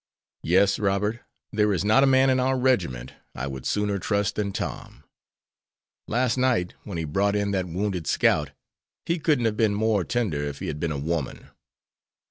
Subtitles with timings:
[0.41, 1.19] "Yes, Robert,
[1.53, 5.03] there is not a man in our regiment I would sooner trust than Tom.
[6.07, 8.49] Last night, when he brought in that wounded scout,
[9.05, 11.49] he couldn't have been more tender if he had been a woman.